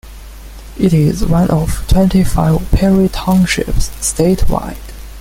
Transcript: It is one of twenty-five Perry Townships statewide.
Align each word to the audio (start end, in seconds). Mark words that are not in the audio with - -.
It 0.79 0.93
is 0.95 1.23
one 1.23 1.51
of 1.51 1.85
twenty-five 1.87 2.71
Perry 2.71 3.07
Townships 3.07 3.89
statewide. 4.01 4.79